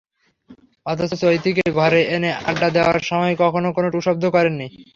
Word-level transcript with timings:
অথচ 0.85 1.11
চৈতিকে 1.21 1.65
ঘরে 1.79 2.01
এনে 2.15 2.31
আড্ডা 2.49 2.69
দেওয়ার 2.75 2.99
সময় 3.09 3.33
কখনো 3.43 3.67
কোনো 3.75 3.87
টুঁ 3.93 4.01
শব্দ 4.07 4.23
করেননি। 4.35 4.67